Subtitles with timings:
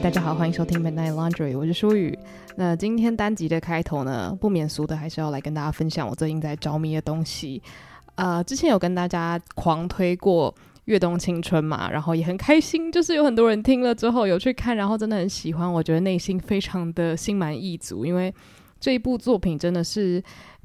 [0.00, 2.18] 大家好，欢迎收听 Midnight Laundry，我是舒雨。
[2.56, 7.62] 那今天单集的开头呢，不免俗的还是要来跟大家分享我最近在着迷的东西。
[8.16, 10.52] 呃，之前有跟大家狂推过
[10.86, 18.34] 《越冬青春》嘛，然后也很开心，就是有很多人听了之后有去看，然后真的很喜欢，我觉得内心非常的心满意足，因为
[18.80, 20.22] 这一部作品真的是。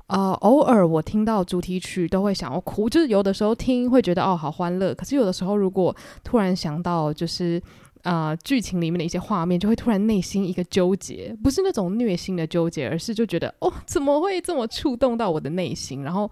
[0.07, 7.62] 呃，偶尔我听到主题曲都会想要哭，就是有的时候听会觉得哦好欢乐，可是有的时候如果突然想到就是
[8.07, 16.03] 呃剧情里面的一些画面，就会突然内心一个纠结，不是那种虐心的纠结，而是就觉得哦怎么会这么触动到我的内心？
[16.03, 16.31] 然后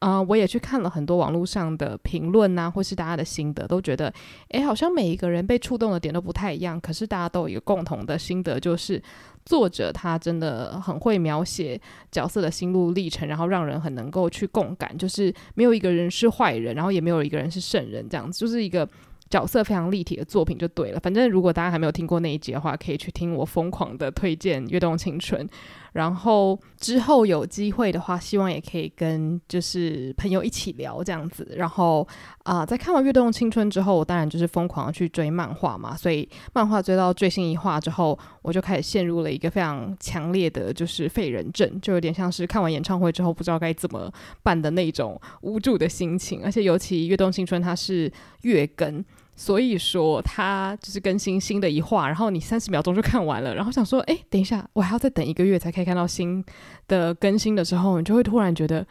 [0.00, 4.12] 啊、我也去看了很多网络上的评论呐，或是大家的心得，都觉得
[4.50, 9.02] 诶，好像每一个人被触动的点都不太一样，可是大家都有一个共同的心得，就是。
[9.44, 11.80] 作者他真的很会描写
[12.12, 14.94] 角色的心路历程，然后让人很能够去共感。
[14.98, 18.86] 就是没有一个人是坏人，然后也没有一个人是圣人，这样子就是一个
[19.30, 21.00] 角色非常立体的作品就对了。
[21.00, 25.46] 反正如果大家还没有听过那一集的话，可以去听我疯狂的推荐《跃动青春》。
[25.94, 31.54] 然后之后有机会的话，希望也可以跟就是朋友一起聊这样子。
[31.56, 32.06] 然后
[32.44, 35.96] 啊、在看完《跃动青春》之后，我当然就是疯狂的去追漫画嘛。
[35.96, 44.12] 所以漫画追到最新一话之后，我就开始陷入了一个非常强烈的就是废人症，就有点像是看完演唱会之后不知道该怎么
[44.42, 46.42] 办的那种无助的心情。
[46.44, 48.12] 而且尤其《跃动青春》它是
[48.42, 49.04] 月更。
[49.40, 56.44] 所以说，它就是更新新的一话，然后你三十秒钟就看完了，然后想说，哎，等一下，我还要再等一个月才可以看到新
[56.88, 58.84] 的更新的时候，你就会突然觉得，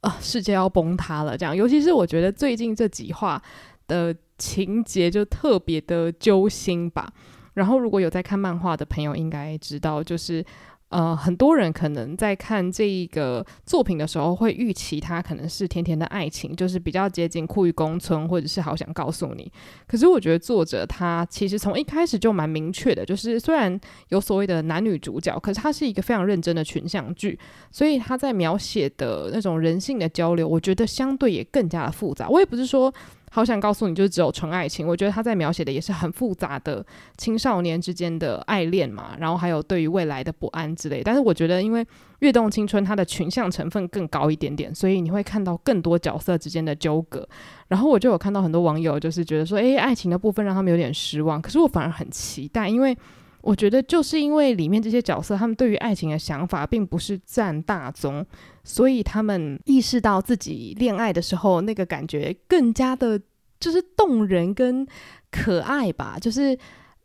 [0.00, 1.38] 啊、世界要崩塌了。
[1.38, 3.40] 这样，尤其是我觉得最近这几话
[3.86, 7.08] 的情节就特别的揪心吧。
[7.54, 10.44] 然后，如果有在看漫画的朋友，应该知道，就是。
[10.92, 19.50] 呃，很多人可能在看这一个作品的时候，会预期它可能是甜甜的爱情，就是比较接近酷玉宫村，或者是好想告诉你。
[19.86, 27.38] 可是我觉得作者他其实从一开始就蛮明确的，就是虽然有所谓的男女主角，可是他是一个非常认真的群像剧，
[27.70, 32.28] 所以他在描写的那种人性的交流，我觉得相对也更加的复杂。
[32.28, 32.92] 我也不是说。
[33.34, 34.86] 好想告诉你，就是只有纯爱情。
[34.86, 36.84] 我觉得他在描写的也是很复杂的
[37.16, 41.00] 青少年之间的爱恋嘛，然后还有对于未来的不安之类。
[41.02, 41.82] 但是我觉得，因为
[42.18, 47.26] 《跃动青春》它的群像成分更高一点点，所以你会看到更多角色之间的纠葛。
[47.68, 51.40] 然后我就有看到很多网友就是觉得说，诶，爱情的部分让他们有点失望。
[51.40, 52.96] 可是我反而很期待，因为。
[53.44, 58.24] 我觉得就是因为里面这些角色，他们对于爱情的想法并不是占大宗，
[58.64, 63.20] 所以他们意识到自己恋爱的时候，那个感觉更加的，
[63.58, 64.86] 就是动人跟
[65.30, 66.58] 可爱吧，就是。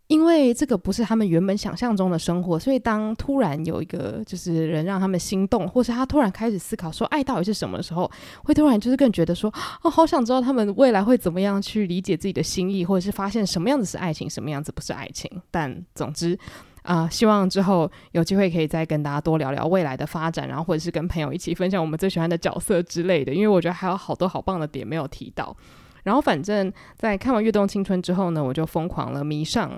[0.10, 8.10] 因为这个不是他们原本想象中的生活，所以当突然有一个就是人让他们心动，或是他突然开始思考说爱到底是什么的时候，
[8.46, 9.54] 会突然就是更觉得说
[9.84, 15.30] 哦，好想知道他们未来会怎么样去理解自己的心意，或者是发现什么样子是爱情，什么样子不是爱情。
[15.52, 16.40] 但总之
[16.88, 25.54] 啊、希望之后有机会可以再跟大家多聊聊未来的发展，然后或者是跟朋友一起分享我们最喜欢的角色之类的，因为我觉得还有好多好棒的点没有提到。
[26.04, 29.70] 然后，反正在看完《跃动青春》之后呢，我就疯狂了迷上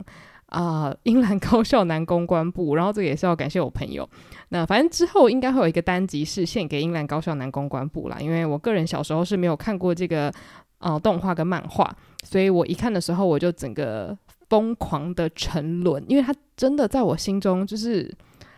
[0.46, 2.75] 啊、呃、英兰高校男公关部。
[2.75, 4.08] 然后这个也是要感谢我朋友。
[4.50, 10.31] 那反正之后应该会有一个单集是献给英兰高校男公关部啦，因为我个人小时候是没有看过这个
[10.78, 11.92] 呃动画跟漫画，
[12.24, 14.16] 所以我一看的时候我就整个
[14.50, 18.12] 疯狂的沉沦，因为它真的在我心中就是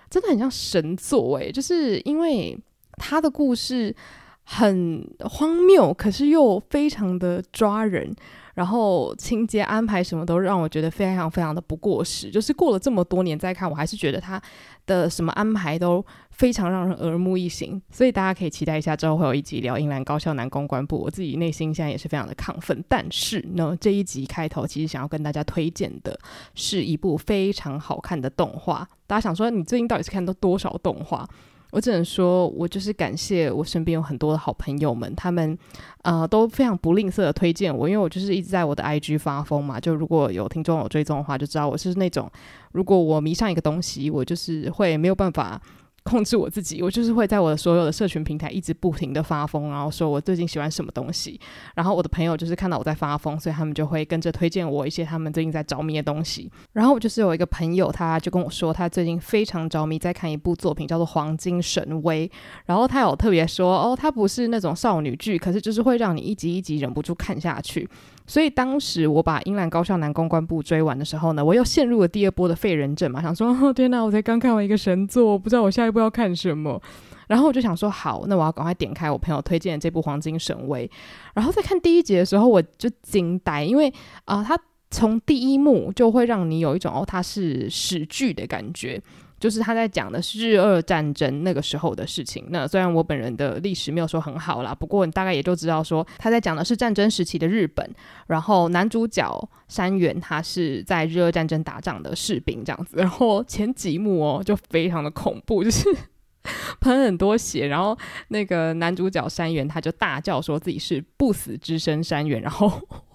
[0.09, 2.57] 真的很像神作诶，就是因为
[2.97, 3.96] 他的故事。
[4.44, 8.13] 很荒谬，可是又非常的抓人，
[8.56, 12.29] 然后情节安排什么都让我觉得非常非常的不过时。
[12.29, 14.41] 就是过了这么多年再看，我还是觉得他
[14.88, 16.03] 的什么安排都
[16.41, 17.79] 非常让人耳目一新。
[17.91, 20.97] 所以大家可以期待一下之后会有一集聊英兰高校男公关部。
[20.97, 22.84] 我自己内心现在也是非常的亢奋。
[22.90, 26.19] 但是呢，这一集开头其实想要跟大家推荐的
[26.56, 28.88] 是一部非常好看的动画。
[29.06, 31.28] 大家想说，你最近到底是看到多少动画？
[31.69, 35.55] 我只能说，我就是感谢我身边有很多的好朋友们，他们
[36.02, 39.79] 呃都非常不吝啬的推荐我，因为我就是一直在我的 IG 发疯嘛。
[39.79, 42.28] 就如果有听众有追踪的话，就知道我是那种，
[42.72, 45.61] 如果我迷上一个东西，我就是会没有办法。
[46.03, 51.39] 控制我自己，我就是会在我的所有的社群平台一直不停的发疯，然后说我最近喜欢什么东西，
[51.75, 56.51] 然后我的朋友就是看到我在发疯，所以他们就会跟着推荐我一些他们最近在着迷的东西。
[56.73, 62.27] 然后我就是有一个朋友，他就跟我说，他最近非常着迷在看一部作品，叫做《黄金神威》，
[62.65, 67.87] 然后他有特别说，哦，他不是那种少女剧，可是就是会让你一集一集忍不住看下去。
[68.31, 76.81] 所以当时我把英兰高校男公关部追完的时候呢，我又陷入了第二波的废人症嘛，想说哦天哪，我才刚看完一个神作，我不知道我下一步要看什么。
[77.28, 80.87] 然后我就想说好，那我要赶快点开我朋友推荐的这部《黄金神威》。
[81.33, 83.89] 然后在看第一集的时候，我就惊呆，因为
[84.23, 84.57] 啊、呃，他
[84.89, 89.01] 从第一幕就会让你有一种哦，它是史剧的感觉。
[89.41, 92.46] 就是他在讲的是日俄战争那个时候的事情。
[92.49, 97.90] 那虽然我本人的历史没有说很好啦，不过你大概也就知道说他在讲的是战争时期的日本。
[98.28, 102.96] 然后男主角山原他是在日俄战争打仗的士兵这样子。
[102.97, 105.90] 然后前几幕哦就非常的恐怖，就是
[106.79, 107.67] 喷很多血。
[107.67, 107.97] 然后
[108.28, 112.72] 那个男主角山原他就大叫说自己是不死之身山原，然后。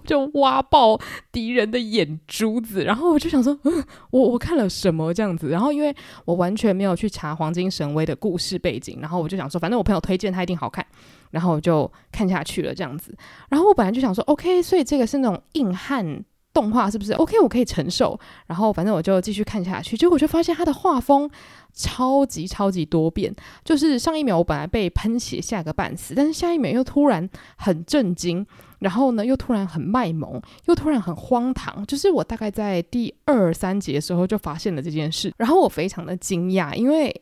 [0.07, 0.99] 就挖爆
[1.31, 5.49] 敌人的眼珠子， 然后我就想说， 嗯，我我看了什么这样子？
[5.51, 5.95] 然后因为
[6.25, 10.87] 我完全没有去查黄金神威的故事背景，然后我就想说，反正我朋友推荐他一定好看，
[11.31, 13.15] 然后我就看下去了这样子。
[13.49, 16.25] 然后我本来就想说，OK，所以这个是那种硬汉
[16.57, 18.19] 动画是不是？OK，我可以承受。
[18.47, 21.31] 然后反正我就继续看下去，结果我就发现他的画风
[21.75, 23.31] 超级超级多变，
[23.63, 28.47] 就是上一秒我本来被喷血吓个半死，但是下一秒又突然很震惊。
[28.79, 31.85] 然后呢，又突然很卖萌，又突然很荒唐。
[31.87, 37.15] 就是我大概在第二三集的时候就发现了这件事，然后我非常的惊讶，因为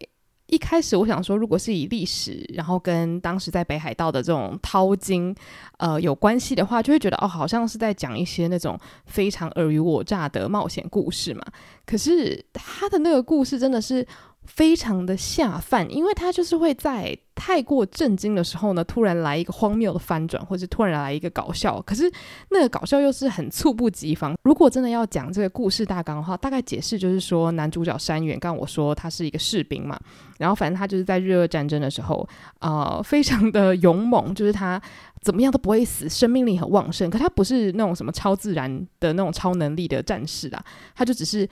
[0.46, 5.34] 一开始我想说，如果是以历史，然后跟当时在北海道的这种淘金，
[5.78, 11.42] 呃，有关系的话，就会觉得哦，好像是在讲一些那种非常尔虞我诈的冒险故事嘛。
[11.86, 14.06] 可是他的那个故事真的是。
[14.44, 21.82] 非常的下饭，因为他就是会在太过震惊的时候呢，突然来一个荒谬的翻转，或者突然来一个搞笑。
[21.82, 22.10] 可是
[22.50, 24.34] 那个搞笑又是很猝不及防。
[24.42, 29.98] 如果真的要讲这个故事大纲的话，大概解释就是说，男主角山原，刚我说他是一个士兵嘛，
[30.38, 32.28] 然后反正他就是在日俄战争的时候，
[32.60, 34.80] 呃，非常的勇猛，就是他
[35.20, 37.10] 怎么样都不会死，生命力很旺盛。
[37.10, 38.70] 可他不是那种什么超自然
[39.00, 40.64] 的那种超能力的战士啦，
[40.94, 41.48] 他就只是。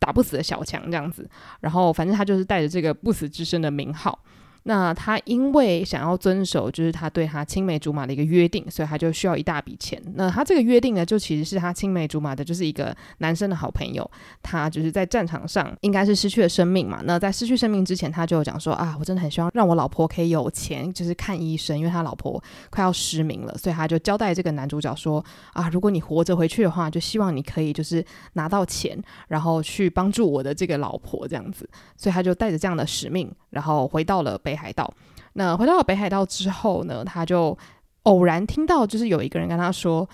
[0.00, 1.30] 打不死的小强这样子，
[1.60, 4.18] 然后反正他就是带着这个不死之身的名号。
[4.64, 10.00] 那他因为想要遵守，就是他对他青梅竹马的一个约定，所以他就需要一大笔钱。
[10.14, 14.08] 那他这个约定呢，就其实是他青梅竹马的，就是一个男生的好朋友。
[14.42, 17.00] 他就是在战场上应该是失去了生命嘛。
[17.04, 23.56] 那在失去生命之前，他就讲说啊，我真的很希望让我老婆可以有钱，就是看医生，因为他老婆快要失明了。
[23.56, 25.24] 所以他就交代这个男主角说
[25.54, 28.04] 啊，如果你活着回去的话，就希望你可以就是
[28.34, 31.66] 拿到钱，然后去帮助我的这个老婆这样子。
[31.96, 34.38] 所以他就带着这样的使命，然后回到了。
[34.49, 34.92] 北北海道，
[35.34, 37.56] 那回到北海道之后呢，他就
[38.02, 40.08] 偶然听到，就是有一个人跟他说：“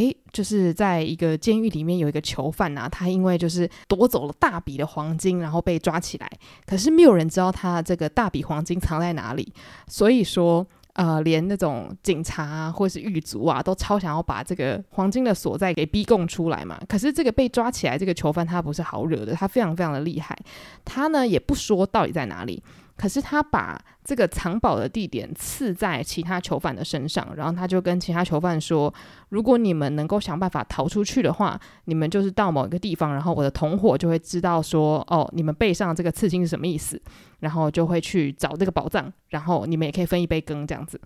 [0.00, 6.30] 诶，就是在一个监狱里面有一个囚犯啊，他因为就是夺走了大笔的黄金，然后被抓起来，
[6.64, 9.52] 可是没有人知道他这个大笔黄金藏在哪里，
[9.86, 16.80] 所以说，呃，连那种警察啊，或是狱卒啊，都超想要把这个黄金的所在给逼供出来嘛。
[16.88, 20.34] 可是这个被抓起来这个囚犯他不是好惹的，他非常非常的厉害，
[20.82, 22.62] 他呢也不说到底在哪里。”
[22.96, 28.92] 可是他把这个藏宝的地点刺在其他囚犯的身上，然后他就跟其他囚犯说
[29.30, 37.00] ：“如果你们能够想办法逃出去的话，你们就是到某一个地方，然后我的同伙就会知道说，哦，你们背上这个刺青是什么意思，
[37.40, 41.00] 然后就会去找这个宝藏，然后你们也可以分一杯羹这样子。”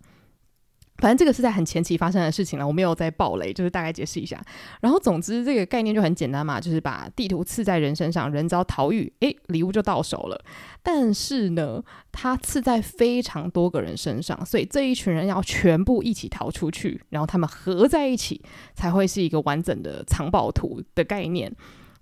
[0.98, 4.42] 反正这个是在很前期发生的事情了，我没有在爆雷，就是大概解释一下。
[4.80, 10.44] 然后总之这个概念就很简单嘛，就是把地图刺在人身上，人遭逃狱，诶，礼物就到手了。
[10.82, 11.82] 但是呢，
[12.12, 18.40] 它刺在非常多个人身上，所以这一群人要全部一起逃出去，然后他们合在一起
[18.74, 21.52] 才会是一个完整的藏宝图的概念。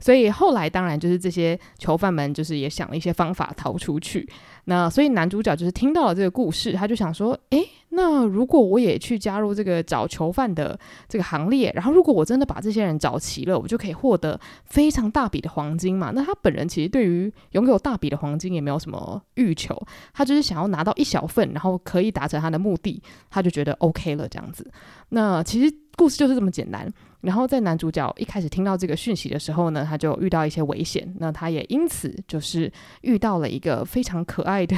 [0.00, 4.28] 所以后来当然就是这些囚犯们就是也想了一些方法逃出去。
[4.66, 10.78] 那所以男主角就是听到了这个故事，他就想说：诶，那如果我也去加入这个找囚犯的
[11.08, 16.10] 这个行列，然后如果我真的把这些人找齐了，我就可以获得非常大笔的黄金嘛。
[16.14, 19.78] 那他本人其实对于拥有大笔的黄金也没有什么欲求，
[20.12, 24.70] 他就是想要拿到一小份，然后可以达成他的目的，他就觉得 OK 了这样子。
[25.10, 26.92] 那其实故事就是这么简单。
[27.20, 32.70] 然后在男主角一开始听到这个讯息的时候呢，他就遇到一些危险，那他也因此就是
[33.00, 34.76] 遇到了一个非常可爱的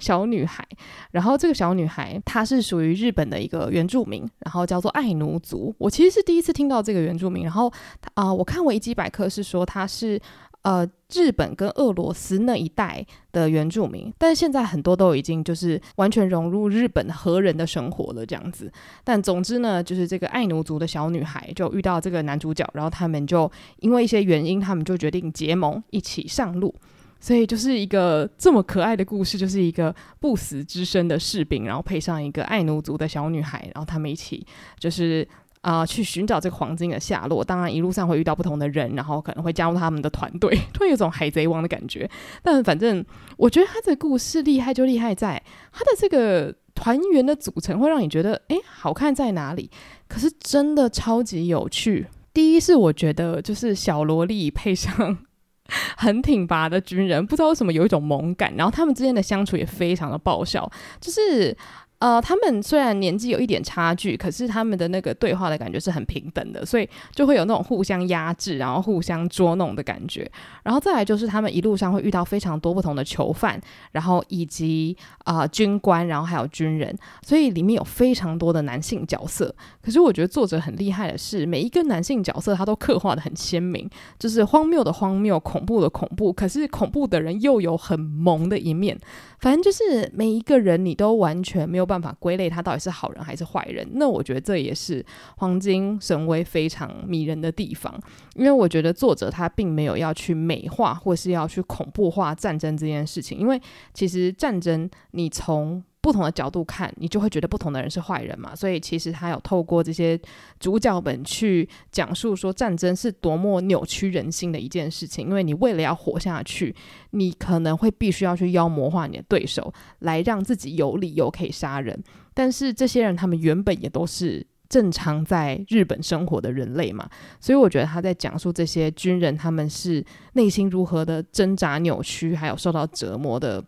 [0.00, 0.66] 小女孩。
[1.12, 5.72] 然后这个小女孩她是属于日本的一个原住民，然后叫做爱奴族。
[5.78, 7.72] 我其实是第一次听到这个原住民，然后
[8.14, 10.20] 啊、我看维基百科是说她是。
[10.64, 18.72] 呃，日本跟俄罗斯那一带的原住民，但是现在很多都已经就是完全融入日本和人的生活了这样子。
[19.04, 26.74] 但总之呢，就是这个爱奴族的小女孩就遇到这个男主角，然后他们就因为一些原因，他们就决定结盟，一起上路。
[27.20, 34.46] 所以就是一个这么可爱的故事，就是一个不死之身的士兵，然后配上一个爱奴族的小女孩，然后他们一起
[34.78, 35.28] 就是。
[35.64, 37.42] 啊、去寻找这个黄金的下落。
[37.42, 42.08] 当然，一路上会遇到不同的人，然后可能会加入他们的团队， 突然有种海贼王的感觉。
[42.42, 43.02] 但反正
[43.38, 45.42] 我觉得他这个故事厉害，就厉害在
[45.72, 49.70] 他的这个团员的组成会让你觉得，诶，好看在哪里？
[50.06, 52.06] 可是真的超级有趣。
[52.34, 55.16] 第一是我觉得就是小萝莉配上
[55.96, 61.56] 很挺拔的军人，不知道为什么有一种萌感，然后他们之间的相处也非常的爆笑，就是。
[62.00, 70.30] 呃，他们虽然年纪有一点差距，可是他们的那个对话的感觉是很平等的，所以就会有那种互相压制，然后互相捉弄的感觉。
[70.62, 73.58] 然后再来就是他们一路上会遇到非常多不同的囚犯，
[73.92, 79.54] 然后以及啊、军官，然后还有军人，所以里面有非常多的男性角色。
[79.80, 88.98] 可是我觉得作者很厉害的是，每一个男性角色他都刻画得很鲜明，就是荒谬的荒谬，恐怖的恐怖，可是恐怖的人又有很萌的一面。
[89.40, 93.86] 反正就是每一个人，你都完全没有办法归类他到底是好人还是坏人。
[93.92, 95.04] 那我觉得这也是
[95.36, 97.98] 黄金神威非常迷人的地方，
[98.34, 103.60] 因为我觉得作者他并没有要去美化或是要去恐怖化战争这件事情，因为
[103.92, 108.54] 其实战争你从不同的角度看，你就会觉得不同的人是坏人嘛。
[108.54, 110.20] 所以其实他有透过这些
[110.60, 115.26] 主角们去讲述说战争是多么扭曲人心的一件事情。
[115.26, 116.76] 因为你为了要活下去，
[117.12, 121.98] 你可能会必须要去妖魔化你的对手，来让自己有理由可以杀人。
[122.34, 127.08] 但是这些人他们原本也都是正常在日本生活的人类嘛。
[127.40, 133.64] 所以我觉得他在讲述这些军人他们是内心如何的挣扎扭曲，还有受到折磨的。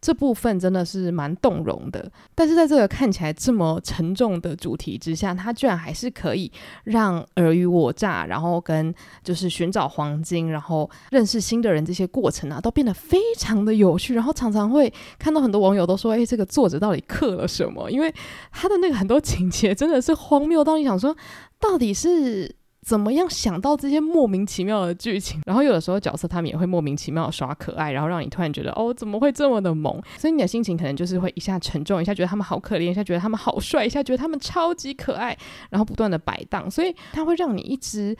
[0.00, 6.50] 这部分真的是蛮动容的，但是在这个看起来这么沉重的主题之下，他居然还是可以
[6.84, 14.14] 让尔虞我诈，然后跟就是寻找黄金，然后认识新的人这些过程啊，都变得非常的有趣。
[14.14, 18.12] 然后常常会看到很多网友都说：“诶，这个作者到底刻了什么？”因为
[18.50, 21.14] 他的那个很多情节真的是荒谬到你想说，
[21.60, 22.56] 到底是。
[22.90, 25.40] 怎么样想到这些莫名其妙的剧情？
[25.46, 30.02] 然后有的时候角色他们也会莫名其妙的耍可爱，然后让你突然觉得哦，怎么会这么的萌？
[30.18, 35.38] 所以你的心情可能就是会一下沉重，一下觉得他们好可怜，一下觉得他们好帅，一下觉得他们超级可爱，
[35.70, 38.16] 然后不断的摆荡，所以它会让你一直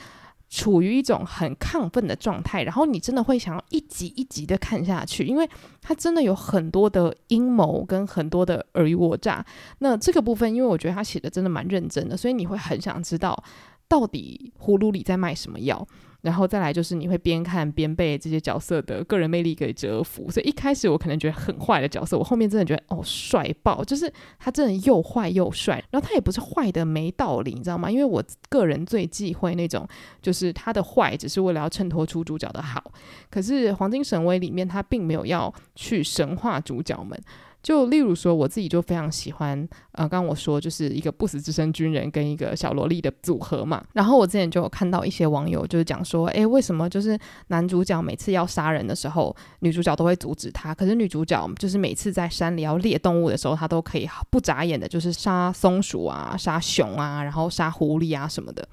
[0.48, 5.50] 处于一种很亢奋的状态，然后你真的会想要一集一集的看下去，因为
[5.82, 9.44] 它真的有很多的阴谋跟很多的尔虞我诈。
[9.80, 13.42] 那这个部分，因为我觉得他写的真的蛮认真的，所以你会很想知道。
[13.90, 15.84] 到底葫芦里在卖什么药？
[16.22, 20.30] 然后再来就是你会边看边被这些角色的个人魅力给折服。
[20.30, 25.82] 所以一开始我可能觉得很坏的角色，我后面真的觉得哦，帅爆，就是他真的又坏又帅。
[25.90, 27.90] 然后他也不是坏的没道理，你知道吗？
[27.90, 29.88] 因为我个人最忌讳那种，
[30.22, 32.92] 就是他的坏只是为了要衬托出主角的好。
[33.30, 37.18] 可是《黄金神威》里面他并没有要去神化主角们。
[37.62, 43.84] 就例如说，我自己就非常喜欢，呃，刚刚我说就是一个不死之身军人跟一个小萝莉的组合嘛。
[43.92, 50.74] 然后我之前就有看到一些网友就是讲说，诶，为什么就是男主角每次要杀人的时候，女主角都会阻止他？
[50.74, 58.66] 可是女主角就是每次在山里要猎动物的时候，她都可以不眨眼的，就是杀松鼠啊、杀熊啊，然后杀狐狸啊什么的。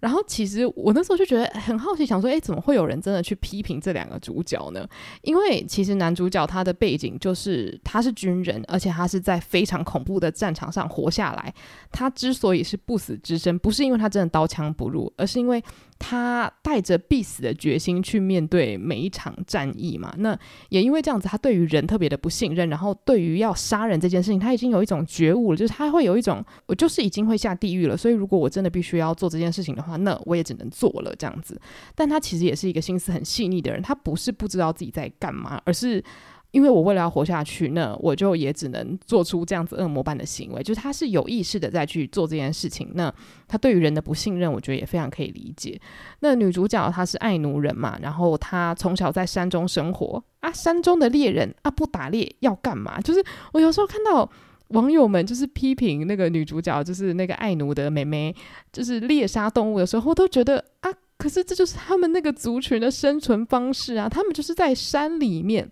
[0.00, 4.86] 然后其实我那时候就觉得很好奇，想说，诶，怎么会有人真的去批评这两个主角呢？
[5.22, 11.52] 因为其实男主角他的背景就是他是军人，而且他是在非常恐怖的战场上活下来。
[11.90, 15.62] 他之所以是不死之身，不是因为他真的刀枪不入，而是因为。
[15.98, 20.38] 他带着必死的决心去面对每一场战役嘛，那
[20.68, 31.60] 也因为这样子，他对于人特别的不信任，然后对于要杀人这件事情，他已经有一种觉悟了，就是他会有一种，我就是已经会下地狱了，所以如果我真的必须要做这件事情的话，那我也只能做了这样子。
[31.94, 36.02] 但他其实也是一个心思很细腻的人，他不是不知道自己在干嘛，而是。
[36.50, 40.62] 因为我为了要活下去，那我就也只能做出这样子恶魔般的行为。
[40.62, 42.90] 就是他是有意识的在去做这件事情。
[42.94, 43.12] 那
[43.46, 45.78] 他对于人的不信任，我觉得也非常可以理解。
[46.20, 52.98] 那女主角她是爱奴人嘛，然后她从小在山中生活啊，山中的猎人啊，不打猎要干嘛？
[52.98, 54.28] 就是我有时候看到
[54.68, 58.34] 网友们就是批评那个女主角，就是那个爱奴的妹妹，
[58.72, 65.68] 就是猎杀动物的时候，都觉得啊，可是这就是他们那个族群的生存方式啊，他们就是在山里面。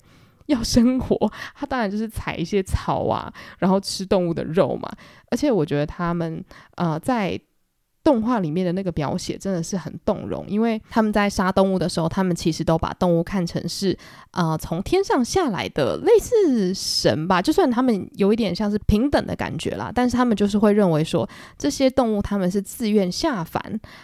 [0.53, 4.91] 要生活，他当然就是采一些草啊，然后吃动物的肉嘛。
[5.31, 6.45] 而且我觉得他们
[6.77, 7.41] 呃在。
[8.07, 13.99] 动画里面的那个描写真的是很动容，因为他们在杀动物的时候，他们其实都把动物看成是
[14.31, 23.61] 啊、呃、从天上下来的类似神吧，就算他们有一点像是平等的感觉啦，但是他们就是会认为说这些动物他们是自愿下凡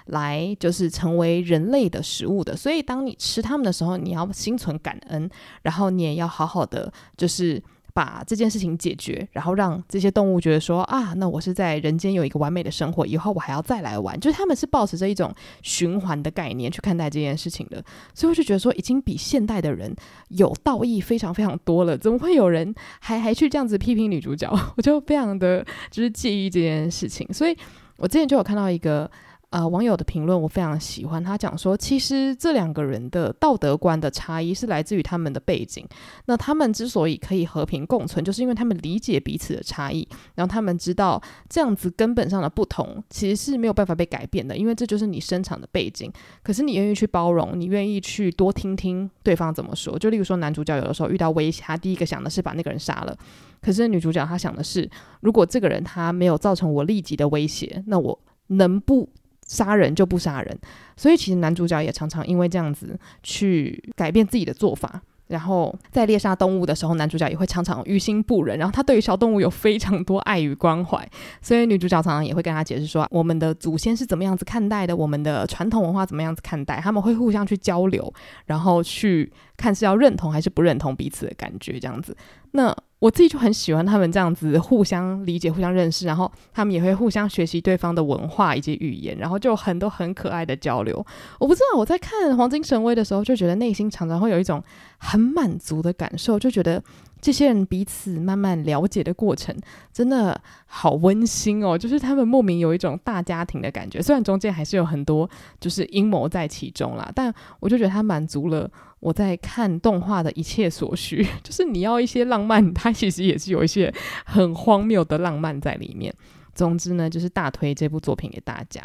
[0.06, 5.30] 来就是成为人类的食物的，所以当你吃他们的时候，你要心存感恩，
[5.62, 7.62] 然后你也要好好的就是。
[7.94, 14.18] 把这件事情解决，然后让这些动物觉得说啊，那我是在人间有一个完美的生活，以后我还要再来玩。
[14.18, 17.84] 就是他们是抱持着一种循环的概念去看待这件事情的，
[18.14, 19.94] 所以我就觉得说，已经比现代的人
[20.28, 21.96] 有道义非常非常多了。
[21.96, 24.50] 怎么会有人还还去这样子批评女主角？
[24.76, 27.26] 我就非常的就是介意这件事情。
[27.32, 27.56] 所以
[27.96, 29.10] 我之前就有看到一个
[29.52, 31.22] 呃网友的评论，我非常喜欢。
[31.22, 35.86] 他讲说，其实这两个人的道德观的差异是来自于他们的背景。
[36.24, 46.10] 那他们之所以可以和平共存，就是因为他们理解彼此的差异，然后他们知道这样子根本上的不同其实是没有办法被改变的，因为这就是你生长的背景。
[46.42, 49.98] 可是你愿意去包容，你愿意去多听听对方怎么说。
[49.98, 53.16] 就例如说，男主角有的时候遇到威胁，他第一个想的是把那个人杀了。
[53.60, 54.90] 可是女主角她想的是，
[55.20, 58.18] 如果这个人他没有造成我立即的威胁，那我
[58.48, 59.08] 能不
[59.52, 60.58] 杀人就不杀人。
[60.96, 65.02] 所以其实男主角也常常因为这样子去改变自己的做法。
[65.28, 68.58] 然后在猎杀动物的时候，男主角也会常常于心不忍。
[68.58, 71.08] 然后他对于小动物有非常多爱与关怀，
[71.40, 76.78] 所以女主角常常也会跟他解释说，我们的祖先是怎么样子看待的，我们的传统文化怎么样子看待。
[76.80, 78.12] 他们会互相去交流，
[78.44, 82.14] 然后去看是要认同还是不认同彼此的感觉，这样子。
[82.50, 91.04] 那我自己就很喜欢他们这样子互相理解、互相认识，然后他们也会互相学习对方的文化以及语言，然后就很多很可爱的交流。
[91.40, 94.62] 我不知道我在看《黄金神威》的时候，就觉得内心常常会有一种
[94.98, 96.80] 很满足的感受，就觉得
[97.20, 99.52] 这些人彼此慢慢了解的过程
[99.92, 104.00] 真的好温馨哦，就是他们莫名有一种大家庭的感觉。
[104.00, 105.28] 虽然中间还是有很多
[105.58, 108.70] 就是阴谋在其中啦，但我就觉得他满足了。
[109.02, 113.92] 我在看动画的一切所需， 就是你要一些浪漫，它其实也是有一些
[114.24, 116.14] 很荒谬的浪漫在里面。
[116.54, 118.80] 总之呢，就是大推这部作品给大家。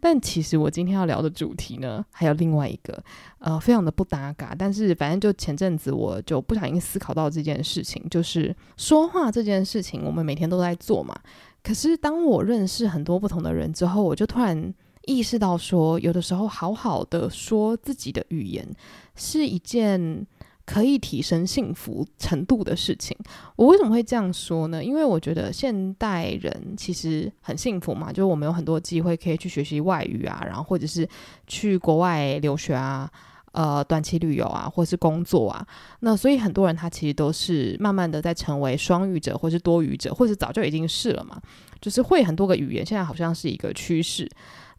[0.00, 3.00] 但其实我今天要聊的主题呢，还有另外一个，
[3.38, 4.56] 呃，非常的不搭嘎。
[4.58, 11.14] 但是反正就前阵子我就不小心思考到这件事情，就是说话这件事情，我们每天都在做嘛。
[11.62, 14.74] 可是当我认识很多不同的人之后，我就突然。
[15.06, 18.64] 意识到说，有的时候好好的说自己的语言
[19.20, 20.26] 是一件
[20.64, 23.16] 可以提升幸福程度的事情。
[23.56, 24.82] 我为什么会这样说呢？
[24.82, 31.06] 因为我觉得现代人其实很幸福嘛，就是我们有很多机会可以去学习外语啊，然后或者是
[31.46, 33.10] 去国外留学啊，
[33.52, 35.66] 呃，短期旅游啊，或是工作啊。
[36.00, 41.40] 那所以很多人他其实都是慢慢的在成为双语者，或是多语者，或是早就已经是了嘛，
[41.80, 44.30] 就是会很多个语言，现在好像是一个趋势。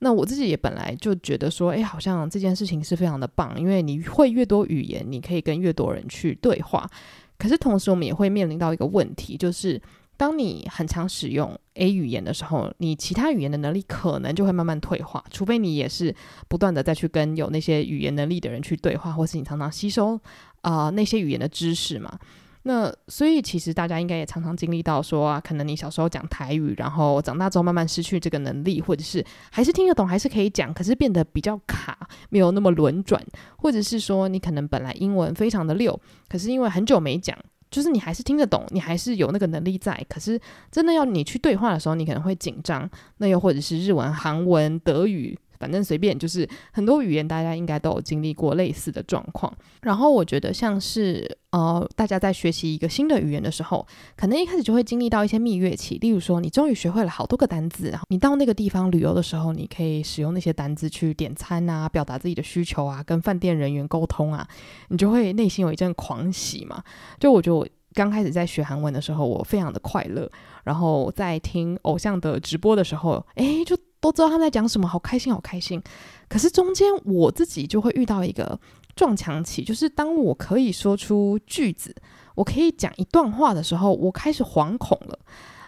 [0.03, 6.89] 那我自己也本来就觉得说，诶，好像这件事情是非常的棒，因为你会越多语言，你可以跟越多人去对话。
[7.37, 9.79] 可是同时，我们也会面临到一个问题，就是
[10.17, 16.15] 当你很常使用 A 语言的时候，你其他语言的能力可能就会慢慢退化，除非你也是
[16.47, 20.19] 不断的再去跟有那些语言能力的人去对话，或是你常常吸收
[20.61, 22.17] 啊、那些语言的知识嘛。
[22.63, 31.97] 那所以其实大家应该也常常经历到说啊，可能你小时候讲台语，然后长大之后慢慢失去这个能力，或者是还是听得懂，还是可以讲，可是变得比较卡，
[32.30, 33.19] 没有那么轮转，
[33.58, 37.36] 或者是说你可能本来英文非常的溜，可是因为很久没讲，
[37.71, 40.39] 就是你还是听得懂，你还是有那个能力在，可是
[40.71, 42.89] 真的要你去对话的时候，你可能会紧张。
[43.17, 45.38] 那又或者是日文、韩文、德语。
[45.62, 49.56] 反正随便，就是很多语言，大家应该都有经历过类似的状况。
[49.84, 56.00] 然后我觉得，像是呃，大家在学习一个新的语言的时候，可能一开始就会经历到一些蜜月期。
[56.00, 64.47] 例如说，你终于学会了好多个单字，然后你到那个地方旅游的时候，你可以使用那些单字去点餐啊，表达自己的需求啊，跟饭店人员沟通啊，
[64.89, 66.84] 你就会内心有一阵狂喜嘛。
[67.19, 70.28] 就我觉得我刚开始在学韩文的时候，我非常的快乐。
[70.63, 73.78] 然后在听偶像的直播的时候，诶，就。
[74.01, 75.81] 都知道他们在讲什么，好开心，好开心。
[76.27, 78.59] 可是中间我自己就会遇到一个
[78.95, 81.95] 撞墙期，就是当我可以说出句子，
[82.35, 85.19] 我可以讲一段话的时候，我开始惶恐了。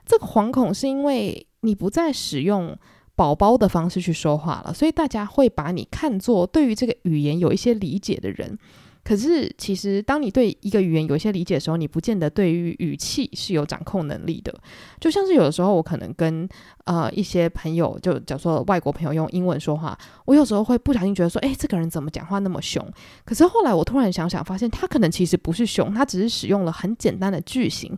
[0.05, 2.77] 这个惶恐是因为你不再使用
[3.15, 8.57] 宝宝的方式去说话了，所以大家会把你看作对于这个语言有一些理解的人。
[9.03, 14.53] 可是，其实当你对一个语言有一些理解的时候，你不见得对于语气是有掌控能力的。
[14.99, 16.47] 就像是有的时候，我可能跟
[16.85, 22.81] 呃一些朋友，就假如说外国朋友用英文说话，我有时候会不小心觉得说，诶，这个人怎么讲话那么凶？
[23.25, 27.93] 可是后来我突然想想，发现他可能其实不是凶，他只是使用了很简单的句型。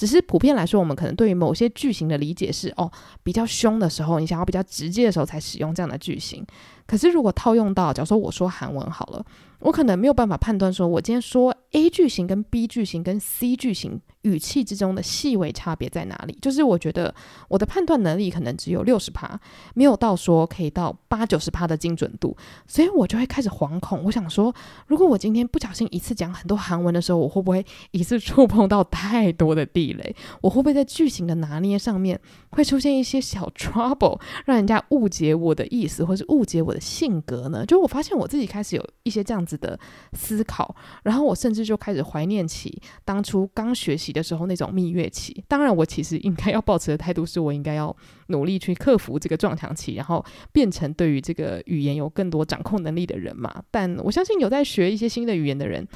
[0.00, 2.90] 只是普遍来说，我们可能对于某些句型的理解是，哦，
[3.22, 6.42] 比较凶的时候，你想要比较直接的时候才使用这样的句型。
[6.86, 9.22] 可是如果套用到，假如说我说韩文好了。
[9.58, 16.36] 我可能没有办法判断，说我今天说 A 句型跟 B 句型跟 C 句型语气之中的细微差别在哪里？
[16.42, 17.14] 就是我觉得
[17.48, 19.40] 我的判断能力可能只有六十趴，
[19.74, 24.02] 没有到说可以到八九十趴的精准度，所以我就会开始惶恐。
[24.04, 24.52] 我想说，
[24.88, 30.16] 如果我今天不小心一次讲很多韩文的时候，我会不会一次触碰到太多的地雷？
[30.40, 37.64] 我会不会在句型的拿捏上面会出现一些小 trouble，让人家误解我的意思，或是误解我的性格呢？
[37.64, 39.78] 就我发现我自己开始有一些这样子的
[40.14, 41.59] 思考，然后我甚至。
[41.60, 45.44] 至就开始怀念起当初刚学习的时候那种蜜月期。
[45.46, 47.94] 当然，我其实应该要保持的态度是我应该要
[48.28, 53.62] 努力去克服这个撞墙期，然后变成对于这个语言有更多掌控能力的人嘛。
[53.70, 55.86] 但我相信有在学一些新的语言的人，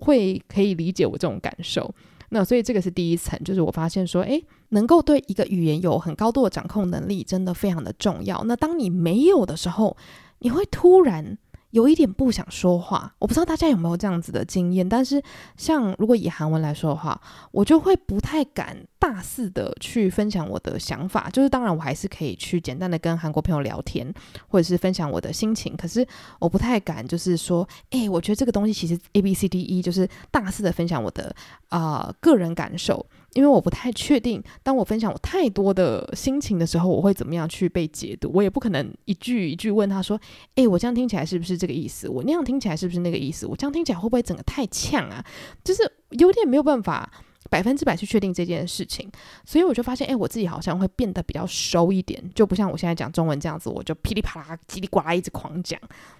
[0.00, 1.94] 会可以理解我这种感受。
[2.30, 8.42] 那所以这个是第一层，就是我发现说，诶，能够对一个语言有很高度的掌控能力，真的非常的重要。
[8.44, 9.96] 那当你没有的时候，
[10.40, 11.38] 你会突然。
[11.74, 14.88] 有一点不想说话，我不知道大家有没有这样子的经验。
[14.88, 15.20] 但是，
[15.56, 21.30] 像如果以韩文来说的话，我就会不太敢大肆的去分享我的想法。
[21.30, 24.12] 就是当然，我还是可以去简单的跟韩国朋友聊天，
[24.48, 25.76] 或者是分享我的心情。
[25.76, 26.04] 可是，
[26.40, 31.32] 我不太敢，就是说，诶，我觉得这个东西其实 A B C D E，就是大肆的分享我的
[31.68, 33.06] 啊、个人感受。
[33.34, 38.30] 因为我不太确定，当我分享我太多的心情的时候，我会怎么样去被解读？
[38.34, 40.20] 我也不可能一句一句问他说
[40.56, 42.08] ：“诶，我这样听起来是不是这个意思？
[42.08, 43.44] 我那样听起来是不是那个意思？
[43.46, 45.24] 我这样听起来会不会整个太呛啊？”
[45.64, 47.12] 就是有点没有办法
[47.50, 49.10] 百分之百去确定这件事情，
[49.44, 55.78] 所以我就发现，诶，我自己好像会变得比较收一点，就不像我现在讲中文这样子，我就噼里啪啦、叽里呱啦一直狂讲，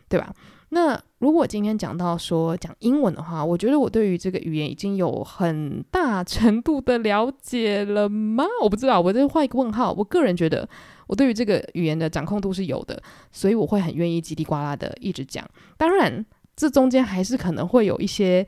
[0.09, 0.33] 对吧？
[0.71, 8.45] 那如果今天讲到说讲英文的话，我觉得我对于这个语言已经有很大程度的了解了吗？
[8.63, 9.93] 我不知道，我再画一个问号。
[9.93, 10.69] 我个人觉得
[11.07, 15.49] 我对于这个语言的掌控度是有的，所以我会很愿意叽里呱啦的一直讲。
[15.77, 16.25] 当然，
[16.57, 18.45] 这中间还是可能会有一些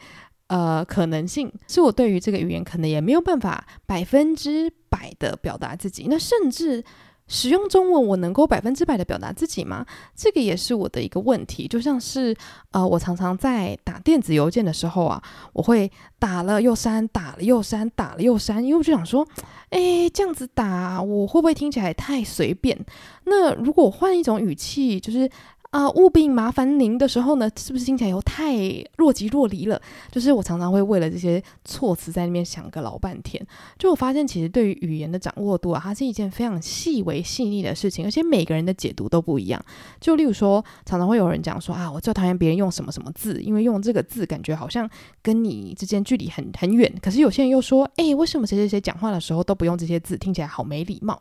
[0.49, 6.85] 呃可能性，是我对于这个语言可能也没有办法百分之百的表达自己，那甚至。
[7.29, 9.85] 使用中文，我能够百分之百的表达自己吗？
[10.15, 11.67] 这个也是我的一个问题。
[11.67, 12.33] 就像是，
[12.71, 15.21] 呃，我常常在打电子邮件的时候啊，
[15.53, 19.27] 我会打了又删，打了又删，打了又删，因为我就想说，
[19.71, 22.79] 诶，这样子打，我会不会听起来太随便？
[23.25, 25.29] 那如果换一种语气，就是。
[25.71, 28.57] 啊，务必麻烦您的时候呢，是不是听起来又太
[28.97, 29.81] 若即若离了？
[30.11, 33.45] 就是我常常会为了这些措辞在那边想个老半天。
[33.79, 39.63] 就我发现，其实对于语言的掌握度啊，它是一件非常细微细腻的事情，而且每个人的解读都不一样。
[40.01, 44.89] 就例如说，常常会有人讲说啊，我最讨厌别人用什么什么字，因为用这个字感觉好像
[45.21, 46.91] 跟你之间距离很很远。
[47.03, 51.21] 可是有些人又说，哎，为什么谁谁谁讲话的时候都不用这些字，听起来好没礼貌？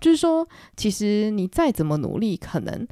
[0.00, 2.86] 就是说，其实你再怎么努力，可能。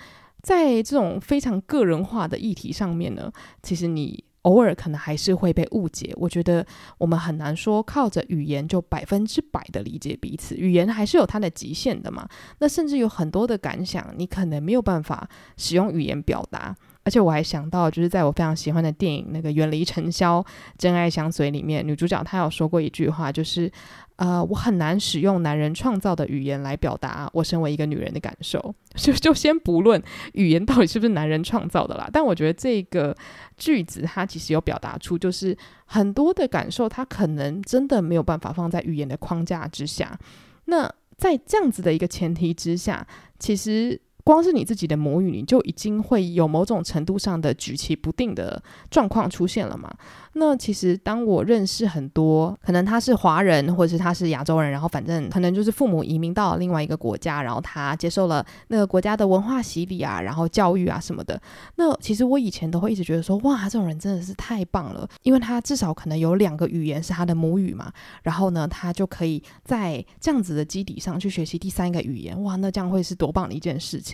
[0.44, 6.12] 在这种非常个人化的议题上面呢，其实你偶尔可能还是会被误解。
[6.16, 6.64] 我觉得
[6.98, 12.28] 我们很难说靠着语言就百分之百的理解彼此，语言还是有它的极限的嘛。
[12.58, 15.26] 那甚至有很多的感想，你可能没有办法
[15.56, 16.76] 使用语言表达。
[17.06, 20.42] 而且我还想到，就是在我非常喜欢的电影《那个远离尘嚣
[20.78, 23.70] 真爱相随》里面，女主角她有说过一句话，就是
[24.16, 28.74] 呃，我很难使用男人创造的语言来表达我身为一个女人的感受。
[28.94, 30.00] 就就先不论
[30.34, 33.16] 语言到底是不是男人创造的啦，但我觉得这个
[33.56, 40.18] 句子它其实有表达出，就是很多的感受，它可能真的没有办法放在语言的框架之下。
[40.66, 43.06] 那在这样子的一个前提之下，
[43.38, 44.00] 其实。
[44.24, 48.60] 光是你自己的母语，你就已经会有某种程度上的举棋不定的
[48.90, 49.94] 状况出现了嘛？
[50.36, 61.40] 那其实当我认识很多，可能他是华人，或者是他是亚洲人，然后反正可能就是父母移民到另外一个国家，然后他接受了那个国家的文化洗礼啊，然后教育啊什么的。
[61.76, 74.13] 那其实我以前都会一直觉得说，哇，这种人真的是太棒了，因为他至少可能有两个语言是他的母语嘛，然后呢，他就可以在这样子的基底上去学习第三个语言，哇，那这样会是多棒的一件事情。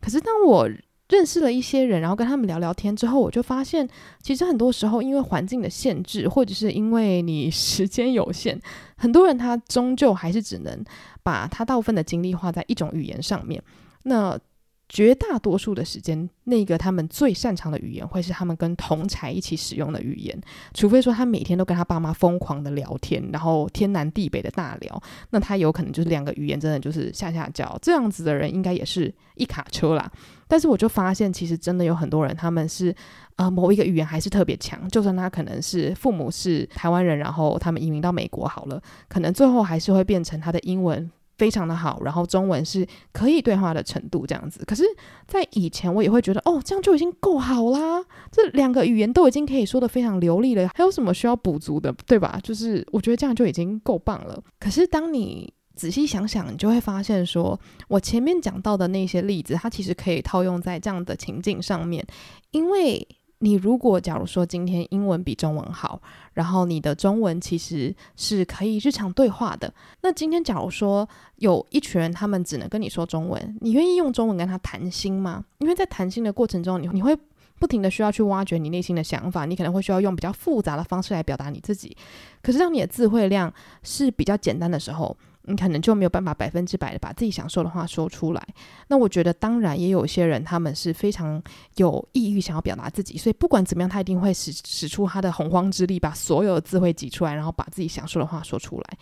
[0.00, 0.68] 可是当我
[1.08, 3.88] 认识了一些人，然后跟他们聊聊天之后，我就发现，
[4.22, 8.60] 其实很多时候因为环境的限制，或者是因为你 时间有限，
[8.96, 10.84] 很多人他终究还是只能
[11.22, 13.62] 把他大部分的精力花在一种语言上面。
[14.04, 14.38] 那
[14.88, 20.38] 绝大多数的时间，那个他们最擅长的语言会是他们跟同才一起使用的语言，
[20.74, 30.10] 除非说他每天都跟他爸妈疯狂的聊天，然后天南地北的大聊，那他有可能就是两个语言真的就是下下叫，这样子的人应该也是一卡车啦。
[30.46, 32.94] 但是我就发现，其实真的有很多人，他们是
[33.36, 41.10] 呃某一个语言还是特别强，就算他可能是父母是台湾人，然后他们移民到美国好了，可能最后还是会变成他的英文。
[41.38, 44.64] 非常的好，然后中文是可以对话的程度这样子。
[44.64, 44.84] 可是，
[45.26, 52.38] 在以前我也会觉得，哦，这样就已经够好啦，这两个语言都已经可以说得非常流利了，还有什么需要补足的，对吧？
[52.42, 54.42] 就是我觉得这样就已经够棒了。
[54.58, 62.06] 可是，当你仔细想想，你就会发现，说我前面讲到的那些例子，它其实可以套用在这样的情境上面，
[62.50, 63.06] 因为。
[63.44, 66.00] 你如果假如说今天英文比中文好，
[66.32, 75.44] 然后你的中文其实是可以日常对话的，那今天假如说有一群人他们只能跟你说中文，你愿意用中文跟他谈心吗？
[75.58, 77.14] 因为在谈心的过程中，你你会
[77.58, 81.94] 不停的需要去挖掘你内心的想法，你可能会需要用比较复杂的方式来表达你自己。
[82.42, 83.52] 可是当你的词汇量
[83.82, 85.14] 是比较简单的时候，
[85.46, 88.46] 你可能就没有办法百分之百的把自己想说的话说出来。
[88.88, 91.42] 那我觉得，当然也有些人他们是非常
[91.76, 98.98] 有意欲想要表达自己，所以不管怎么样，他一定会使使出他的洪荒之力，把所有的智慧挤出来，然后把自己想说的话说出来。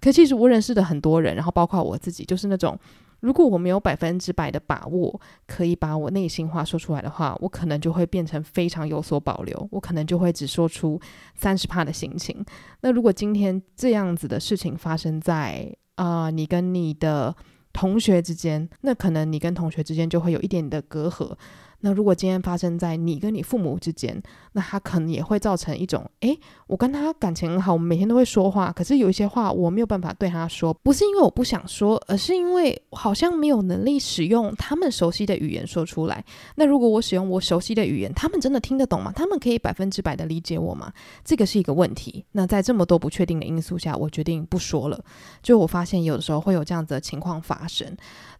[0.00, 2.78] 可其实我认识的很多人，然后包括我自己，就是那种。
[3.20, 11.00] 如果我没有百分之百的把握，可以把我内心话说出来的话，我可能就会变成非常有所保留，我可能就会只说出
[11.34, 12.44] 三十趴的心情。
[12.82, 17.34] 那如果今天这样子的事情发生在啊、你跟你的
[17.72, 21.36] 同学之间，那可能你跟同学之间就会有一点的隔阂。
[21.86, 24.18] 那如果今天发生在你跟你父母之间，
[24.52, 26.34] 那他可能也会造成一种，诶，
[26.66, 36.24] 我跟他感情很好，我们每天都会说话，可是有一些话我没有办法对他说，不是因为我不想说，而是因为好像没有能力使用他们熟悉的语言说出来。
[36.54, 39.12] 那如果我使用我熟悉的语言，他们真的听得懂吗？
[39.14, 40.90] 他们可以百分之百的理解我吗？
[41.22, 42.24] 这个是一个问题。
[42.32, 44.98] 那在这么多不确定的因素下，我决定不说了。
[45.42, 47.94] 就我发现有的时候会有这样子的情况发生。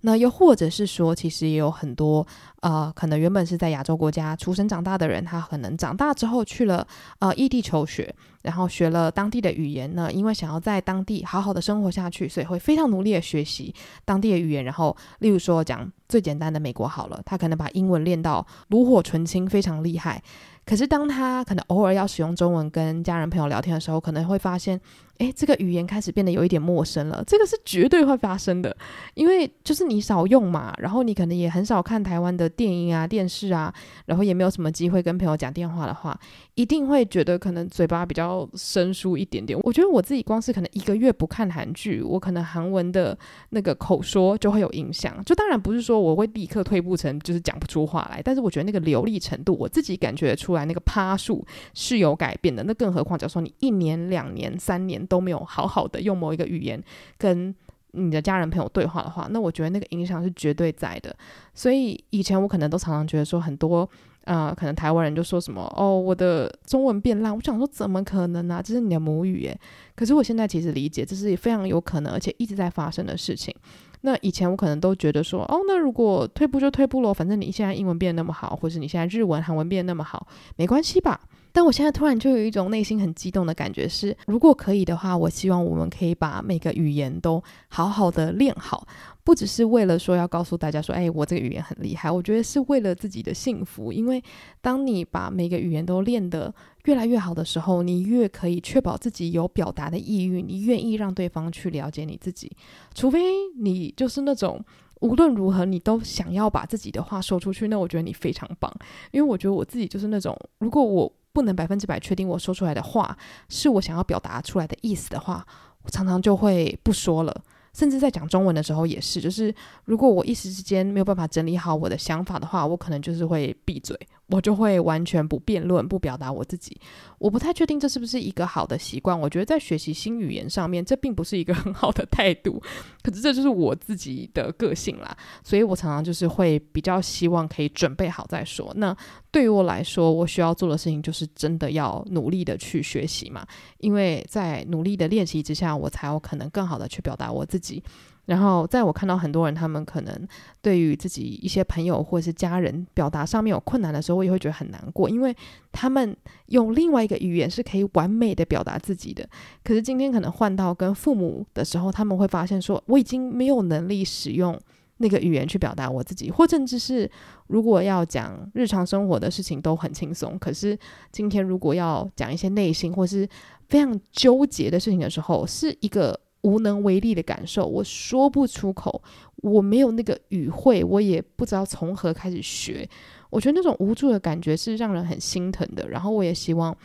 [0.07, 2.27] 那又或者是说，其实也有很多
[2.61, 6.87] 呃，可能原本是在亚洲国家出生长大的人，他可能长大之后去了
[7.21, 14.62] 呃异地求学，然后学了当地的语言呢，因为想要在当地好好的生活下去，所以会非常努力的学习当地的语言。
[14.62, 20.23] 然后，例如说讲最简单的美国好了，他可能把英文练到炉火纯青，非常厉害。
[20.67, 24.79] 可是当他可能偶尔要使用中文跟家人朋友聊天的时候，可能会发现。
[25.18, 28.77] 诶，这个语言开始变得有一点陌生了，这个是绝对会发生的，
[29.14, 33.72] 因为就是你少用嘛，然后你可能也很少看台湾的电影啊、电视啊，
[34.07, 36.18] 然后也没有什么机会跟朋友讲电话的话，
[36.57, 39.57] 一定会觉得可能嘴巴比较生疏一点点。
[39.62, 43.16] 我觉得我自己光是可能一个月不看韩剧，我可能韩文的
[43.50, 45.24] 那个口说就会有影响。
[45.24, 52.64] 就当然不是说我会立刻退步成就是讲不出话来，但是我觉得那个流利程度，我自己感觉出来，那个趴数是有改变的。
[52.64, 55.04] 那更何况，假如说你一年、两年、三年。
[55.07, 56.83] 都没有好好的用某一个语言
[57.19, 57.55] 跟
[57.93, 61.14] 你的家人朋友对话的话，那我觉得那个影响是绝对在的。
[61.53, 63.88] 所以以前我可能都常常觉得说，很多
[64.25, 67.33] 呃，可能台湾人就说什么哦，我的中文变烂。
[67.33, 68.61] 我想说，怎么可能呢？
[68.64, 69.57] 这是你的母语耶。
[69.95, 73.55] 可是我现在其实理解，这是非常有可能，而且一直在发生的事情。
[74.01, 81.21] 那以前我可能都觉得说，哦，那如果退步就退步咯，反正你现在英文变得那么好，或是你现在日文、韩文变得那么好，没关系吧？
[81.55, 88.85] 但我现在突然就有一种内心很激动的感觉是，如果可以的话，我希望我们可以把每个语言都好好的练好，
[89.23, 92.11] 不只是为了说要告诉大家说，哎，我这个语言很厉害。
[92.11, 94.21] 我觉得是为了自己的幸福，因为
[94.61, 96.53] 当你把每个语言都练得
[96.87, 102.51] 越来越好的时候，你越可以确保自己有表达的意愿，你愿意让对方去了解你自己。
[102.95, 103.21] 除非
[103.61, 104.61] 你就是那种
[105.03, 108.75] 无论如何你都想要把自己的话说出去，那我觉得你非常棒，
[109.12, 113.14] 因为我觉得我自己就是那种，如果我不能百分之百确定我说出来的话
[113.51, 115.47] 是我想要表达出来的意思的话，
[115.83, 117.42] 我常常就会不说了。
[117.75, 119.53] 甚至在讲中文的时候也是，就是
[119.85, 123.99] 如果我一时之间没有办法整理好我的想法的话，我可能就是会闭嘴。
[124.27, 126.81] 我就会完全不辩论，不表达我自己。
[127.19, 129.19] 我不太确定这是不是一个好的习惯。
[129.19, 132.63] 我觉得在学习新语言上面，这并不是一个 很好的态度。
[133.03, 138.73] 可是这就是我自己的个性啦，所以我常常就是会比较希望可以准备好再说。
[138.77, 138.97] 那
[139.31, 143.47] 对于我来说，我需要做的事情就是真的要努力的去学习嘛，
[143.79, 147.83] 因为在努力的练习之下，我才有可能更好的去表达我自己。
[148.27, 150.29] 然后，在我看到很多人，他们可能
[150.63, 155.37] 对于自己一些朋友或者是家人表达上面有困难的时候，我也会觉得很难过，因为
[155.73, 159.29] 他们用另外一个语言是可以完美的表达自己的。
[159.63, 164.59] 可是今天可能换到跟父母的时候，他们会发现说，我已经没有能力使用
[164.97, 167.11] 那个语言去表达我自己，或甚至是
[167.49, 170.79] 如果要讲日常生活的事情都很轻松，可是
[171.13, 173.29] 今天如果要讲一些内心或是
[173.69, 176.19] 非常纠结的事情的时候，是一个。
[176.44, 179.02] 无能为力的感受，我说不出口，
[179.37, 182.88] 我没有那个语汇，我也不知道从何开始学。
[183.30, 185.88] 我觉得那种无助的感觉是让人很心疼的。
[185.88, 186.76] 然后我也希望，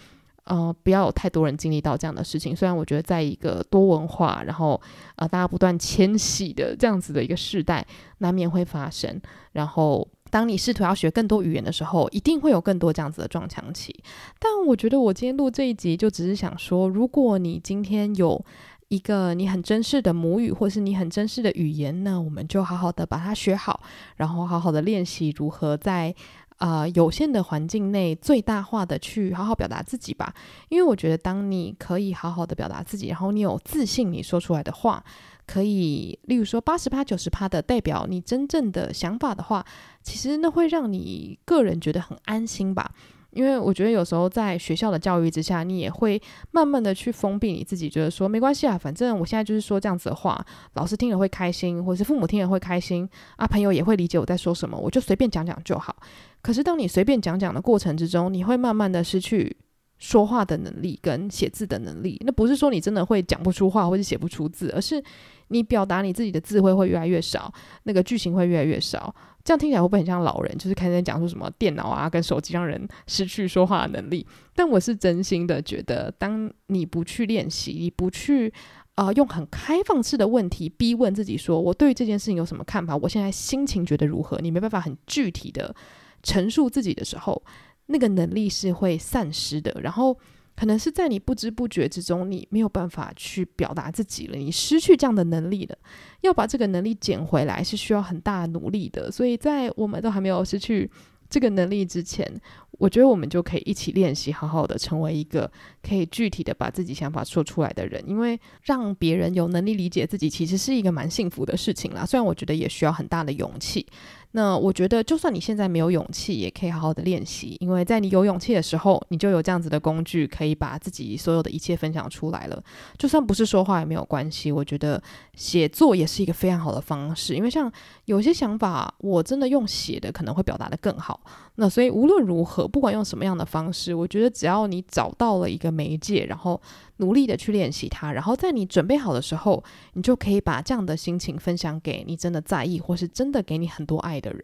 [0.45, 2.55] 呃，不要有太多人经历到这样的事情。
[2.55, 4.81] 虽然我觉得在一个多文化，然后
[5.17, 7.85] 呃大家不断迁徙的这样子的一个时代，
[8.19, 9.21] 难免会发生。
[9.51, 13.93] 然后当你试图要学更多语言的时候，一定会有更多这样子的撞墙期。
[14.39, 18.43] 但我觉得我今天录这一集，就只是想说，如果你今天有
[18.89, 23.82] 一个你很珍视的母语，或是你很珍视的语言呢，那我们就好好的把它学好，
[24.17, 26.13] 然后好好的练习如何在
[26.58, 30.34] 啊、呃、有限的环境内最大化的去好好表达自己吧。
[30.69, 35.04] 因为我觉得，当你可以好好的表达自己，然后你有自信，你说出来的话
[35.45, 39.63] 可以，例如说八十趴、九十趴的代表你真正的想法的话，
[40.02, 42.91] 其实那会让你个人觉得很安心吧。
[43.31, 55.95] 因为我觉得有时候在学校的教育之下，你也会慢慢的去封闭你自己，觉得说没关系啊，反正我现在就是说这样子的话，老师听了会开心，或者是父母听了会开心啊，朋友也会理解我在说什么，我就随便讲讲就好。
[56.41, 59.57] 可是当你随便讲讲的过程之中，你会慢慢的失去
[59.99, 62.19] 说话的能力跟写字的能力。
[62.25, 65.03] 那不是说你真的会讲不出话或者写不出字，而是
[65.49, 69.13] 你表达你自己的智慧会越来越少，那个句型会越来越少。
[69.43, 70.57] 这样听起来会不会很像老人？
[70.57, 74.25] 就是开始讲说什么电脑啊跟手机让人失去说话的能力。
[74.55, 78.51] 但我是真心的觉得，当你不去练习，你不去
[78.95, 82.97] 啊、用很开放式的问题逼问自己说，我对于这件事情有什么看法？
[82.97, 84.38] 我现在心情觉得如何？
[84.39, 85.73] 你没办法很具体的
[86.21, 87.41] 陈述自己的时候，
[87.89, 89.75] 那个能力是会散失的。
[89.82, 90.17] 然后。
[90.56, 95.78] 可能是在你不知不觉之中，你没有办法去表达自己了，你失去这样的能力了。
[96.19, 99.10] 要把这个能力捡回来，是需要很大的努力的。
[99.10, 100.91] 所以在我们都还没有失去
[101.30, 102.30] 这个能力之前，
[102.71, 105.49] 我觉得我们就可以一起练习，好好的成为一个
[105.82, 108.04] 可以具体的把自己想法说出来的人。
[108.06, 112.06] 因为让别人有能力理解自己，其实是一个蛮幸福的事情啦。
[112.06, 113.88] 虽然我觉得也需要很大的勇气。
[114.31, 122.63] 那我觉得，就算你现在没有勇气，也可以好好的练习，因为在你有勇气的时候，你就有这样子的工具，可以把自己所有的一切分享出来了。
[122.95, 125.01] 就算不是说话也没有关系，我觉得
[125.33, 127.71] 写作也是一个非常好的方式，因为像
[128.05, 131.19] 有些想法，我真的用写的可能会表达得更好。
[131.55, 136.61] 那所以无论如何，不管用什么样的方式，我觉得只要你找到了一个媒介，然后
[136.97, 139.61] 努力的去练习它，然后在你准备好的时候，
[139.93, 144.41] 你就可以把这样的心情分享给你真的在意或是真的给你很多爱的人。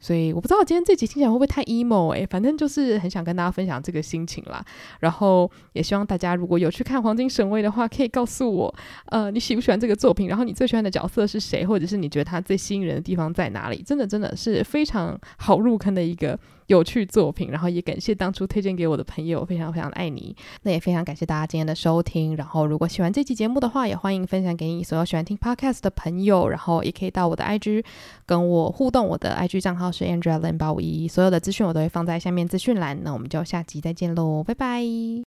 [0.00, 4.62] 所以我不知道今天这集听起来会不会太 emo 哎、反正就是很想跟大家分享这个心情啦。
[5.00, 8.74] 然后也希望大家如果有去看《黄金神威》的话，可以告诉我，
[9.06, 10.28] 呃，你喜不喜欢这个作品？
[10.28, 11.64] 然后你最喜欢的角色是谁？
[11.64, 13.82] 或者是你觉得他最吸引人的地方在哪里？
[13.82, 16.38] 真的真的是非常好入坑的一个。
[16.66, 20.34] 有趣作品，然后也感谢当初推荐给我的朋友，非常非常的爱你。
[20.62, 22.36] 那也非常感谢大家今天的收听。
[22.36, 26.48] 然后如果喜欢这期节目的话，也欢迎分享给你所有喜欢听 podcast 的朋友。
[26.48, 27.84] 然后也可以到我的 IG
[28.26, 32.98] 跟我互动，我的 IG 账号是 Andrea Lin 八五一，所有的资讯我都会放在下面资讯栏。
[33.02, 35.33] 那我们就下集再见喽，拜拜。